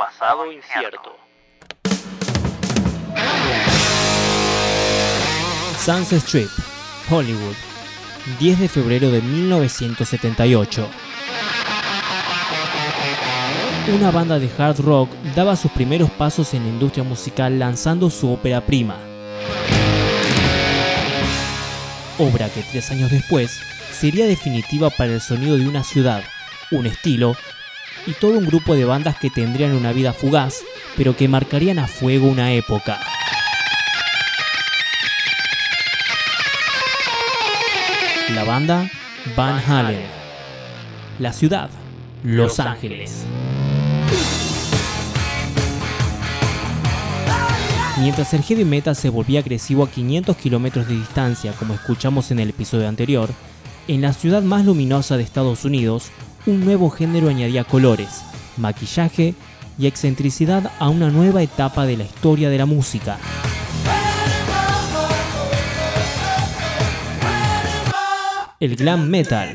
pasado 0.00 0.50
incierto. 0.50 1.14
Sunset 5.78 6.22
Strip, 6.22 6.48
Hollywood, 7.10 7.54
10 8.38 8.60
de 8.60 8.68
febrero 8.68 9.10
de 9.10 9.20
1978. 9.20 10.88
Una 13.94 14.10
banda 14.10 14.38
de 14.38 14.48
hard 14.56 14.80
rock 14.80 15.10
daba 15.36 15.54
sus 15.54 15.70
primeros 15.72 16.10
pasos 16.10 16.54
en 16.54 16.62
la 16.62 16.70
industria 16.70 17.04
musical 17.04 17.58
lanzando 17.58 18.08
su 18.08 18.32
ópera 18.32 18.62
prima. 18.62 18.96
Obra 22.18 22.48
que 22.48 22.62
tres 22.62 22.90
años 22.90 23.10
después 23.10 23.50
sería 23.92 24.24
definitiva 24.24 24.88
para 24.88 25.12
el 25.12 25.20
sonido 25.20 25.58
de 25.58 25.68
una 25.68 25.84
ciudad, 25.84 26.24
un 26.70 26.86
estilo 26.86 27.36
y 28.06 28.12
todo 28.12 28.38
un 28.38 28.46
grupo 28.46 28.74
de 28.74 28.84
bandas 28.84 29.18
que 29.18 29.30
tendrían 29.30 29.72
una 29.74 29.92
vida 29.92 30.12
fugaz, 30.12 30.62
pero 30.96 31.16
que 31.16 31.28
marcarían 31.28 31.78
a 31.78 31.86
fuego 31.86 32.26
una 32.26 32.52
época. 32.52 33.00
La 38.34 38.44
banda 38.44 38.90
Van 39.36 39.60
Halen. 39.66 40.06
La 41.18 41.32
ciudad 41.32 41.68
Los 42.22 42.60
Ángeles. 42.60 43.24
Mientras 48.00 48.32
el 48.32 48.42
heavy 48.42 48.64
metal 48.64 48.96
se 48.96 49.10
volvía 49.10 49.40
agresivo 49.40 49.84
a 49.84 49.90
500 49.90 50.34
kilómetros 50.36 50.88
de 50.88 50.94
distancia, 50.94 51.52
como 51.52 51.74
escuchamos 51.74 52.30
en 52.30 52.38
el 52.38 52.48
episodio 52.48 52.88
anterior, 52.88 53.28
en 53.88 54.00
la 54.00 54.14
ciudad 54.14 54.42
más 54.42 54.64
luminosa 54.64 55.18
de 55.18 55.22
Estados 55.22 55.66
Unidos, 55.66 56.10
un 56.46 56.64
nuevo 56.64 56.90
género 56.90 57.28
añadía 57.28 57.64
colores, 57.64 58.22
maquillaje 58.56 59.34
y 59.78 59.86
excentricidad 59.86 60.70
a 60.78 60.88
una 60.88 61.10
nueva 61.10 61.42
etapa 61.42 61.86
de 61.86 61.96
la 61.96 62.04
historia 62.04 62.50
de 62.50 62.58
la 62.58 62.66
música. 62.66 63.18
El 68.58 68.76
glam 68.76 69.08
metal. 69.08 69.54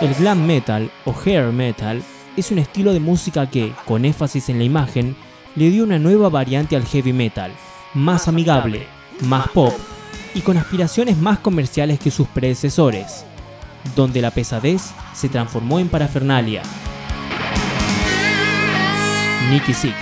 El 0.00 0.14
glam 0.14 0.46
metal 0.46 0.90
o 1.04 1.14
hair 1.24 1.52
metal 1.52 2.02
es 2.36 2.50
un 2.50 2.58
estilo 2.58 2.92
de 2.92 3.00
música 3.00 3.48
que, 3.50 3.72
con 3.84 4.04
énfasis 4.04 4.48
en 4.48 4.58
la 4.58 4.64
imagen, 4.64 5.16
le 5.54 5.70
dio 5.70 5.84
una 5.84 5.98
nueva 5.98 6.28
variante 6.28 6.76
al 6.76 6.84
heavy 6.84 7.12
metal, 7.12 7.52
más 7.94 8.26
amigable, 8.26 8.86
más 9.20 9.48
pop 9.48 9.74
y 10.34 10.40
con 10.40 10.56
aspiraciones 10.56 11.16
más 11.18 11.38
comerciales 11.38 11.98
que 11.98 12.10
sus 12.10 12.28
predecesores, 12.28 13.24
donde 13.96 14.20
la 14.22 14.30
pesadez 14.30 14.82
se 15.14 15.28
transformó 15.28 15.78
en 15.78 15.88
parafernalia. 15.88 16.62
Nicky 19.50 19.74
Six, 19.74 19.94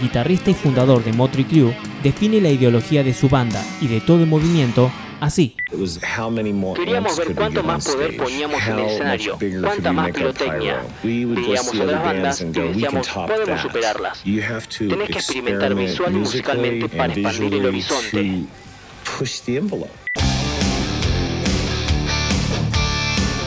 guitarrista 0.00 0.50
y 0.50 0.54
fundador 0.54 1.02
de 1.02 1.12
Motley 1.12 1.44
Crue, 1.44 1.76
define 2.02 2.40
la 2.40 2.50
ideología 2.50 3.02
de 3.02 3.14
su 3.14 3.28
banda 3.28 3.64
y 3.80 3.88
de 3.88 4.00
todo 4.00 4.20
el 4.20 4.28
movimiento 4.28 4.92
así. 5.20 5.56
Queríamos 6.74 7.16
ver 7.16 7.34
cuánto 7.34 7.62
más 7.62 7.84
poder 7.86 8.16
poníamos 8.16 8.62
en 8.66 8.78
el 8.78 8.84
escenario, 8.86 9.38
cuánta 9.60 9.92
más 9.92 10.10
pirotecnia. 10.10 10.82
Veíamos 11.02 11.74
a 11.74 11.82
otras 11.82 12.04
bandas 12.04 12.40
y 12.40 12.44
decíamos, 12.44 13.08
podemos 13.08 13.60
superarlas. 13.60 14.22
Tenés 14.22 15.08
que 15.08 15.18
experimentar 15.18 15.74
visual 15.74 16.14
y 16.14 16.18
musicalmente 16.18 16.88
para 16.88 17.12
expandir 17.12 17.54
el 17.54 17.66
horizonte. 17.66 18.44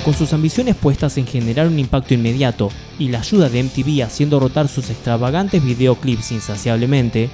Con 0.04 0.14
sus 0.14 0.34
ambiciones 0.34 0.76
puestas 0.76 1.18
en 1.18 1.26
generar 1.26 1.68
un 1.68 1.80
impacto 1.80 2.14
inmediato 2.14 2.70
y 3.00 3.10
la 3.10 3.20
ayuda 3.20 3.50
de 3.50 3.64
MTV 3.64 4.04
haciendo 4.04 4.40
rotar 4.40 4.68
sus 4.68 4.92
extravagantes 4.92 5.64
videoclips 5.64 6.32
insaciablemente, 6.32 7.30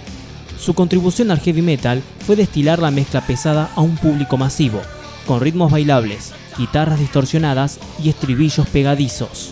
su 0.58 0.74
contribución 0.74 1.32
al 1.32 1.40
heavy 1.40 1.62
metal 1.62 2.02
fue 2.26 2.38
destilar 2.38 2.80
la 2.80 2.92
mezcla 2.92 3.20
pesada 3.22 3.70
a 3.76 3.82
un 3.82 3.98
público 3.98 4.38
masivo, 4.38 4.82
con 5.28 5.42
ritmos 5.42 5.72
bailables, 5.72 6.32
guitarras 6.58 7.00
distorsionadas 7.00 7.80
y 8.02 8.10
estribillos 8.10 8.68
pegadizos. 8.68 9.50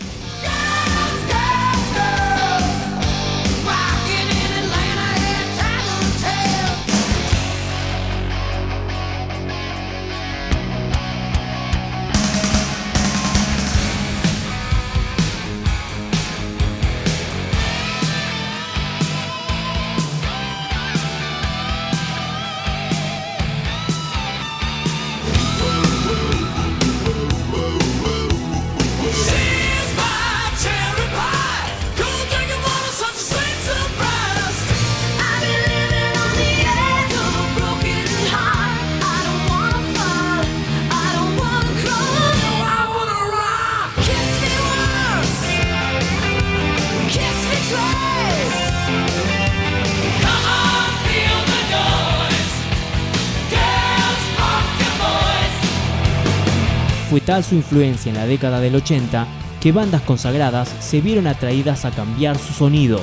Fue 57.10 57.20
tal 57.20 57.42
su 57.42 57.56
influencia 57.56 58.08
en 58.08 58.16
la 58.16 58.24
década 58.24 58.60
del 58.60 58.76
80 58.76 59.26
que 59.60 59.72
bandas 59.72 60.00
consagradas 60.02 60.68
se 60.78 61.00
vieron 61.00 61.26
atraídas 61.26 61.84
a 61.84 61.90
cambiar 61.90 62.38
su 62.38 62.52
sonido. 62.52 63.00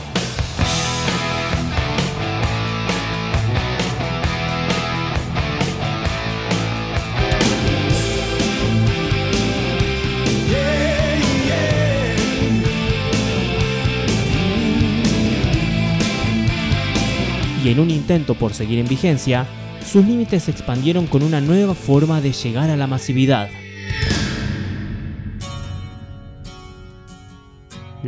Y 17.62 17.70
en 17.72 17.82
un 17.82 17.90
intento 17.90 18.36
por 18.36 18.54
seguir 18.54 18.80
en 18.80 18.88
vigencia, 18.88 19.46
sus 19.86 20.06
límites 20.06 20.44
se 20.44 20.52
expandieron 20.52 21.08
con 21.08 21.24
una 21.24 21.42
nueva 21.42 21.76
forma 21.76 22.22
de 22.22 22.32
llegar 22.32 22.70
a 22.70 22.78
la 22.78 22.88
masividad. 22.88 23.50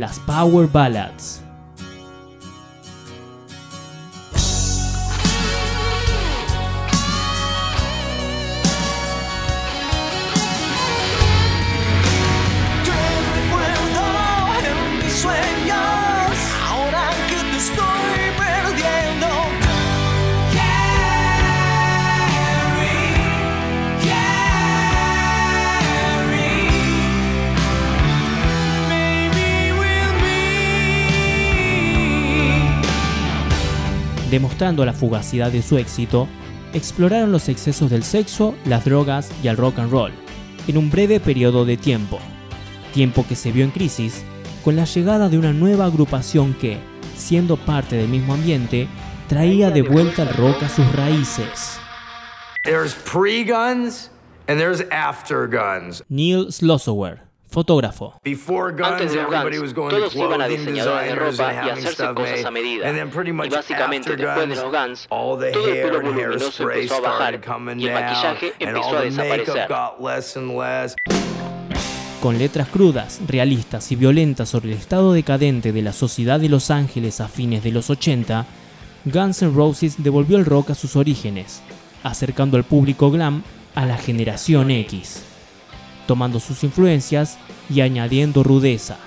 Las 0.00 0.18
Power 0.20 0.66
Ballads. 0.66 1.49
Demostrando 34.30 34.84
la 34.84 34.92
fugacidad 34.92 35.50
de 35.50 35.62
su 35.62 35.76
éxito, 35.78 36.28
exploraron 36.72 37.32
los 37.32 37.48
excesos 37.48 37.90
del 37.90 38.02
sexo, 38.02 38.54
las 38.64 38.84
drogas 38.84 39.30
y 39.42 39.48
el 39.48 39.56
rock 39.56 39.78
and 39.78 39.90
roll, 39.90 40.12
en 40.66 40.78
un 40.78 40.90
breve 40.90 41.20
periodo 41.20 41.64
de 41.64 41.76
tiempo. 41.76 42.18
Tiempo 42.94 43.24
que 43.28 43.36
se 43.36 43.52
vio 43.52 43.64
en 43.64 43.70
crisis 43.70 44.24
con 44.64 44.76
la 44.76 44.84
llegada 44.84 45.28
de 45.28 45.38
una 45.38 45.52
nueva 45.52 45.86
agrupación 45.86 46.54
que, 46.54 46.78
siendo 47.16 47.56
parte 47.56 47.96
del 47.96 48.08
mismo 48.08 48.34
ambiente, 48.34 48.88
traía 49.28 49.70
de 49.70 49.82
vuelta 49.82 50.22
el 50.22 50.34
rock 50.34 50.62
a 50.62 50.68
sus 50.68 50.90
raíces. 50.92 51.78
Neil 56.08 56.52
Slossower 56.52 57.29
fotógrafo. 57.50 58.14
Antes 58.82 59.12
de 59.12 59.22
los 59.22 59.74
Guns, 59.74 59.74
todos 59.74 60.16
iban 60.16 60.40
a 60.40 60.48
diseñadores 60.48 61.08
de 61.08 61.14
ropa 61.14 61.54
y 61.54 61.70
hacerse 61.70 62.14
cosas 62.14 62.44
a 62.44 62.50
medida. 62.50 62.90
Y 62.90 63.48
básicamente 63.48 64.16
después 64.16 64.48
de 64.48 64.56
los 64.56 64.72
Guns, 64.72 65.06
todo 65.08 65.44
el 65.44 65.52
pelo 65.52 66.00
voluminoso 66.00 66.70
empezó 66.70 66.96
a 66.96 67.00
bajar 67.00 67.40
y 67.76 67.86
el 67.86 67.94
maquillaje 67.94 68.52
empezó 68.58 68.96
a 68.96 69.02
desaparecer. 69.02 69.68
Con 72.20 72.38
letras 72.38 72.68
crudas, 72.68 73.20
realistas 73.26 73.90
y 73.92 73.96
violentas 73.96 74.50
sobre 74.50 74.72
el 74.72 74.76
estado 74.76 75.14
decadente 75.14 75.72
de 75.72 75.80
la 75.80 75.94
sociedad 75.94 76.38
de 76.38 76.50
Los 76.50 76.70
Ángeles 76.70 77.20
a 77.22 77.28
fines 77.28 77.64
de 77.64 77.72
los 77.72 77.88
80, 77.88 78.44
Guns 79.06 79.40
N' 79.40 79.54
Roses 79.54 80.02
devolvió 80.02 80.36
el 80.36 80.44
rock 80.44 80.70
a 80.70 80.74
sus 80.74 80.96
orígenes, 80.96 81.62
acercando 82.02 82.58
al 82.58 82.64
público 82.64 83.10
glam 83.10 83.42
a 83.74 83.86
la 83.86 83.96
generación 83.96 84.70
X, 84.70 85.24
tomando 86.06 86.40
sus 86.40 86.64
influencias 86.64 87.38
y 87.68 87.80
añadiendo 87.80 88.42
rudeza. 88.42 88.98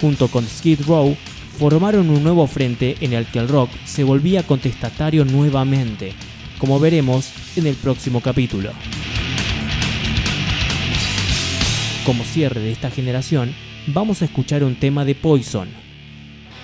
Junto 0.00 0.28
con 0.28 0.46
Skid 0.46 0.82
Row, 0.86 1.16
formaron 1.58 2.08
un 2.08 2.22
nuevo 2.22 2.46
frente 2.46 2.96
en 3.00 3.12
el 3.12 3.26
que 3.26 3.38
el 3.38 3.48
rock 3.48 3.70
se 3.84 4.04
volvía 4.04 4.46
contestatario 4.46 5.24
nuevamente, 5.24 6.14
como 6.58 6.80
veremos 6.80 7.30
en 7.56 7.66
el 7.66 7.74
próximo 7.74 8.20
capítulo. 8.20 8.70
Como 12.06 12.24
cierre 12.24 12.60
de 12.60 12.72
esta 12.72 12.90
generación, 12.90 13.54
vamos 13.86 14.22
a 14.22 14.24
escuchar 14.24 14.64
un 14.64 14.76
tema 14.76 15.04
de 15.04 15.14
Poison. 15.14 15.68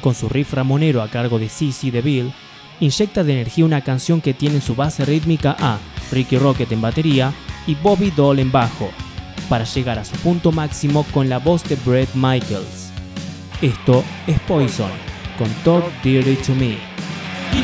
Con 0.01 0.15
su 0.15 0.29
riff 0.29 0.55
ramonero 0.55 1.03
a 1.03 1.11
cargo 1.11 1.39
de 1.39 1.49
CC 1.49 1.91
DeVille, 1.91 2.33
inyecta 2.81 3.23
de 3.23 3.33
energía 3.33 3.65
una 3.65 3.83
canción 3.83 4.21
que 4.21 4.35
tiene 4.35 4.61
su 4.61 4.75
base 4.75 5.05
rítmica 5.05 5.57
a 5.59 5.79
Ricky 6.11 6.39
Rocket 6.39 6.71
en 6.73 6.81
batería 6.81 7.33
y 7.67 7.75
Bobby 7.75 8.11
Doll 8.11 8.39
en 8.39 8.51
bajo, 8.53 8.91
para 9.49 9.65
llegar 9.65 9.99
a 9.99 10.05
su 10.05 10.17
punto 10.17 10.53
máximo 10.53 11.05
con 11.13 11.29
la 11.29 11.39
voz 11.39 11.65
de 11.65 11.77
Brett 11.77 12.09
Michaels. 12.15 12.91
Esto 13.63 14.05
es 14.27 14.39
Poison 14.41 14.91
con 15.39 15.49
Talk 15.65 15.85
Dirty 16.03 16.37
to 16.37 16.55
Me. 16.55 16.79
You 17.53 17.63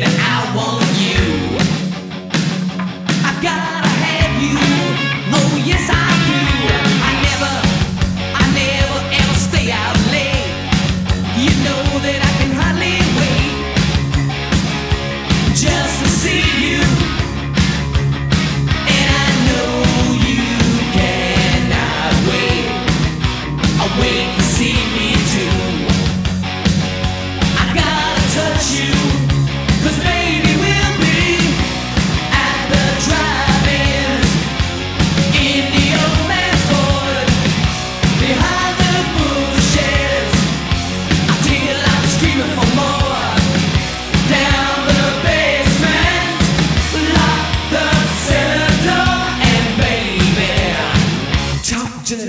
know 0.00 0.15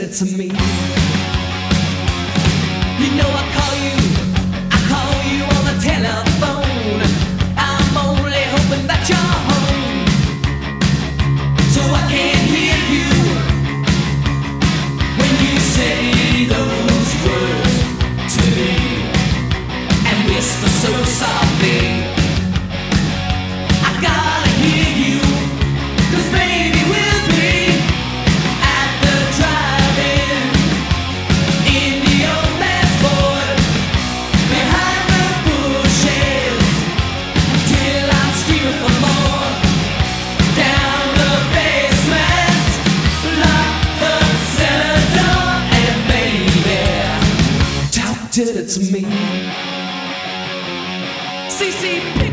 to 0.07 0.25
me. 0.37 1.06
Pasado 51.59 52.26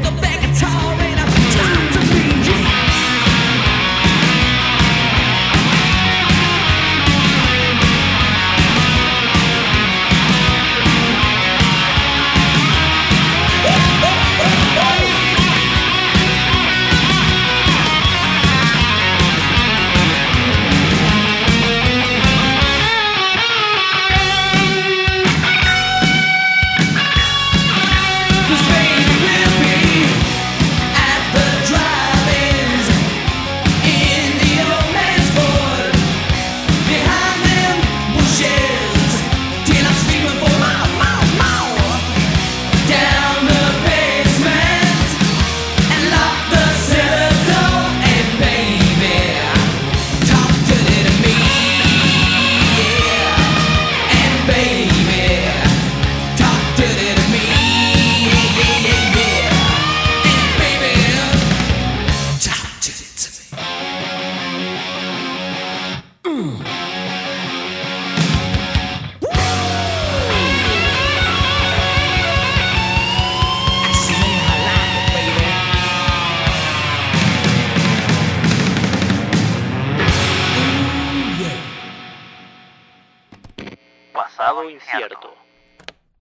incierto. 85.04 85.43